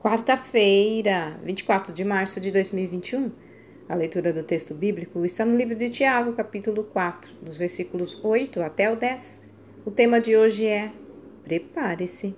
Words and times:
Quarta-feira, 0.00 1.38
24 1.44 1.92
de 1.92 2.02
março 2.06 2.40
de 2.40 2.50
2021. 2.50 3.30
A 3.86 3.94
leitura 3.94 4.32
do 4.32 4.42
texto 4.42 4.74
bíblico 4.74 5.26
está 5.26 5.44
no 5.44 5.54
livro 5.54 5.74
de 5.74 5.90
Tiago, 5.90 6.32
capítulo 6.32 6.84
4, 6.84 7.34
dos 7.42 7.58
versículos 7.58 8.18
8 8.24 8.62
até 8.62 8.90
o 8.90 8.96
10. 8.96 9.44
O 9.84 9.90
tema 9.90 10.18
de 10.18 10.34
hoje 10.34 10.64
é 10.64 10.90
Prepare-se. 11.44 12.34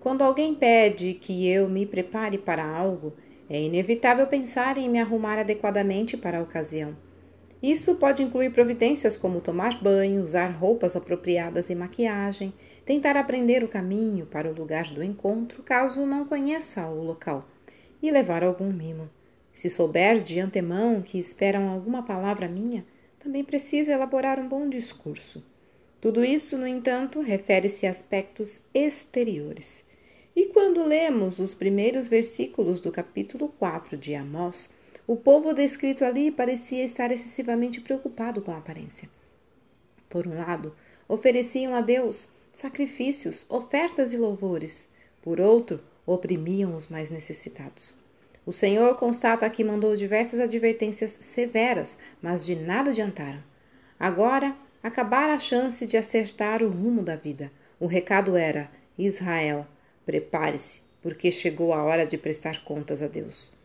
Quando 0.00 0.22
alguém 0.22 0.56
pede 0.56 1.14
que 1.14 1.48
eu 1.48 1.68
me 1.68 1.86
prepare 1.86 2.36
para 2.36 2.66
algo, 2.66 3.14
é 3.48 3.62
inevitável 3.62 4.26
pensar 4.26 4.76
em 4.76 4.88
me 4.88 4.98
arrumar 4.98 5.38
adequadamente 5.38 6.16
para 6.16 6.40
a 6.40 6.42
ocasião. 6.42 6.96
Isso 7.66 7.96
pode 7.96 8.22
incluir 8.22 8.50
providências 8.50 9.16
como 9.16 9.40
tomar 9.40 9.82
banho, 9.82 10.22
usar 10.22 10.52
roupas 10.52 10.94
apropriadas 10.94 11.68
e 11.68 11.74
maquiagem, 11.74 12.54
tentar 12.84 13.16
aprender 13.16 13.64
o 13.64 13.68
caminho 13.68 14.24
para 14.24 14.48
o 14.48 14.54
lugar 14.54 14.84
do 14.92 15.02
encontro, 15.02 15.64
caso 15.64 16.06
não 16.06 16.24
conheça 16.24 16.86
o 16.86 17.02
local, 17.02 17.44
e 18.00 18.08
levar 18.08 18.44
algum 18.44 18.72
mimo. 18.72 19.10
Se 19.52 19.68
souber 19.68 20.22
de 20.22 20.38
antemão 20.38 21.02
que 21.02 21.18
esperam 21.18 21.68
alguma 21.68 22.04
palavra 22.04 22.46
minha, 22.46 22.86
também 23.18 23.42
preciso 23.42 23.90
elaborar 23.90 24.38
um 24.38 24.46
bom 24.46 24.68
discurso. 24.68 25.44
Tudo 26.00 26.24
isso, 26.24 26.56
no 26.56 26.68
entanto, 26.68 27.20
refere-se 27.20 27.84
a 27.84 27.90
aspectos 27.90 28.64
exteriores. 28.72 29.82
E 30.36 30.46
quando 30.52 30.84
lemos 30.84 31.40
os 31.40 31.52
primeiros 31.52 32.06
versículos 32.06 32.80
do 32.80 32.92
capítulo 32.92 33.48
4 33.58 33.96
de 33.96 34.14
Amós, 34.14 34.70
o 35.06 35.14
povo 35.14 35.54
descrito 35.54 36.04
ali 36.04 36.32
parecia 36.32 36.84
estar 36.84 37.12
excessivamente 37.12 37.80
preocupado 37.80 38.42
com 38.42 38.50
a 38.50 38.58
aparência. 38.58 39.08
Por 40.10 40.26
um 40.26 40.36
lado, 40.36 40.74
ofereciam 41.06 41.74
a 41.76 41.80
Deus 41.80 42.28
sacrifícios, 42.52 43.46
ofertas 43.48 44.12
e 44.12 44.16
louvores. 44.16 44.88
Por 45.22 45.40
outro, 45.40 45.80
oprimiam 46.04 46.74
os 46.74 46.88
mais 46.88 47.08
necessitados. 47.08 48.00
O 48.44 48.52
Senhor 48.52 48.96
constata 48.96 49.48
que 49.50 49.62
mandou 49.62 49.94
diversas 49.94 50.40
advertências 50.40 51.12
severas, 51.20 51.98
mas 52.20 52.44
de 52.44 52.56
nada 52.56 52.90
adiantaram. 52.90 53.42
Agora, 54.00 54.56
acabara 54.82 55.34
a 55.34 55.38
chance 55.38 55.86
de 55.86 55.96
acertar 55.96 56.62
o 56.62 56.68
rumo 56.68 57.02
da 57.02 57.14
vida. 57.14 57.52
O 57.78 57.86
recado 57.86 58.36
era: 58.36 58.70
Israel, 58.98 59.66
prepare-se, 60.04 60.80
porque 61.02 61.30
chegou 61.30 61.72
a 61.72 61.82
hora 61.84 62.06
de 62.06 62.18
prestar 62.18 62.64
contas 62.64 63.02
a 63.02 63.06
Deus. 63.06 63.55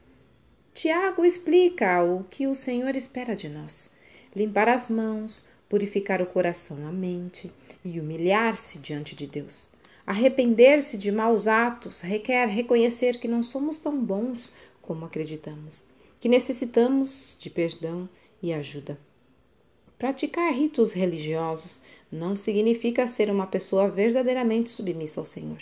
Tiago 0.74 1.26
explica 1.26 2.02
o 2.02 2.24
que 2.24 2.48
o 2.48 2.56
Senhor 2.56 2.96
espera 2.96 3.36
de 3.36 3.50
nós: 3.50 3.92
limpar 4.34 4.70
as 4.70 4.90
mãos, 4.90 5.46
purificar 5.68 6.22
o 6.22 6.26
coração, 6.26 6.88
a 6.88 6.92
mente 6.92 7.52
e 7.84 8.00
humilhar-se 8.00 8.80
diante 8.80 9.14
de 9.14 9.28
Deus. 9.28 9.70
Arrepender-se 10.08 10.98
de 10.98 11.12
maus 11.12 11.46
atos 11.46 12.00
requer 12.00 12.48
reconhecer 12.48 13.20
que 13.20 13.28
não 13.28 13.44
somos 13.44 13.78
tão 13.78 14.02
bons 14.02 14.52
como 14.82 15.06
acreditamos, 15.06 15.84
que 16.22 16.30
necessitamos 16.30 17.36
de 17.38 17.50
perdão 17.50 18.10
e 18.42 18.54
ajuda. 18.54 18.98
Praticar 20.00 20.54
ritos 20.54 20.94
religiosos 20.94 21.82
não 22.10 22.36
significa 22.36 23.08
ser 23.08 23.30
uma 23.30 23.46
pessoa 23.46 23.90
verdadeiramente 23.90 24.70
submissa 24.70 25.20
ao 25.20 25.26
Senhor. 25.26 25.62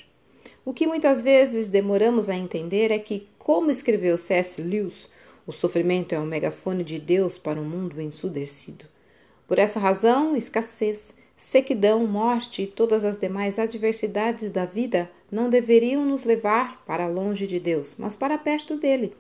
O 0.70 0.74
que 0.74 0.86
muitas 0.86 1.20
vezes 1.20 1.68
demoramos 1.68 2.30
a 2.30 2.36
entender 2.36 2.92
é 2.92 3.00
que, 3.00 3.28
como 3.40 3.72
escreveu 3.72 4.20
C.S. 4.20 4.62
Lewis, 4.62 5.10
o 5.48 5.52
sofrimento 5.52 6.14
é 6.14 6.20
um 6.20 6.28
megafone 6.28 6.84
de 6.84 7.00
Deus 7.00 7.40
para 7.40 7.60
um 7.60 7.66
mundo 7.66 8.00
ensudecido. 8.00 8.86
Por 9.48 9.58
essa 9.58 9.80
razão, 9.80 10.36
escassez, 10.36 11.12
sequidão, 11.36 12.06
morte 12.06 12.62
e 12.62 12.68
todas 12.68 13.04
as 13.04 13.18
demais 13.18 13.58
adversidades 13.58 14.52
da 14.52 14.64
vida 14.64 15.10
não 15.32 15.50
deveriam 15.50 16.06
nos 16.06 16.24
levar 16.24 16.86
para 16.86 17.08
longe 17.08 17.48
de 17.48 17.60
Deus, 17.60 17.96
mas 17.98 18.16
para 18.16 18.38
perto 18.38 18.78
dele. 18.78 19.18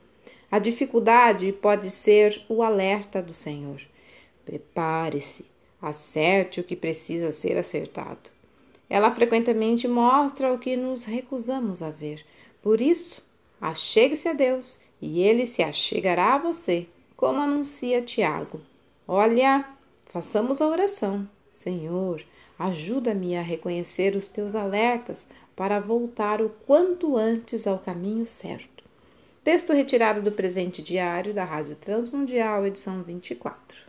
A 0.51 0.59
dificuldade 0.59 1.51
pode 1.51 1.89
ser 1.89 2.45
o 2.47 2.61
alerta 2.61 3.23
do 3.23 3.33
Senhor. 3.33 3.81
Prepare-se, 4.45 5.43
acerte 5.81 6.59
o 6.59 6.63
que 6.63 6.75
precisa 6.75 7.31
ser 7.31 7.57
acertado. 7.57 8.29
Ela 8.89 9.11
frequentemente 9.11 9.87
mostra 9.87 10.51
o 10.51 10.57
que 10.57 10.75
nos 10.75 11.03
recusamos 11.03 11.83
a 11.83 11.91
ver. 11.91 12.25
Por 12.61 12.81
isso, 12.81 13.23
achegue-se 13.61 14.27
a 14.27 14.33
Deus 14.33 14.79
e 15.01 15.21
ele 15.21 15.45
se 15.45 15.61
achegará 15.61 16.35
a 16.35 16.39
você, 16.39 16.87
como 17.15 17.39
anuncia 17.39 18.01
Tiago. 18.01 18.61
Olha, 19.07 19.65
façamos 20.05 20.61
a 20.61 20.67
oração. 20.67 21.29
Senhor, 21.53 22.23
ajuda-me 22.57 23.37
a 23.37 23.41
reconhecer 23.41 24.15
os 24.15 24.27
teus 24.27 24.55
alertas 24.55 25.27
para 25.55 25.79
voltar 25.79 26.41
o 26.41 26.49
quanto 26.49 27.15
antes 27.15 27.67
ao 27.67 27.77
caminho 27.77 28.25
certo. 28.25 28.83
Texto 29.43 29.73
retirado 29.73 30.21
do 30.21 30.31
presente 30.31 30.81
diário 30.81 31.33
da 31.33 31.43
Rádio 31.43 31.75
Transmundial, 31.75 32.65
edição 32.65 33.03
24. 33.03 33.88